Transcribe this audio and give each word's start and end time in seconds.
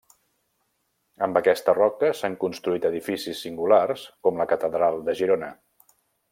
Amb 1.25 1.37
aquesta 1.41 1.75
roca 1.79 2.09
s'han 2.21 2.39
construït 2.45 2.89
edificis 2.91 3.43
singulars 3.49 4.09
com 4.29 4.43
la 4.43 4.51
catedral 4.55 4.99
de 5.11 5.19
Girona. 5.23 5.55